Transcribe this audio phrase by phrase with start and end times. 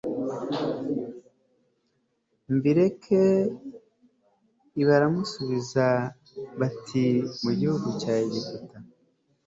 [2.55, 3.23] mbireke
[4.81, 5.85] i baramusubiza
[6.59, 8.77] batimu gihugu cya egiputa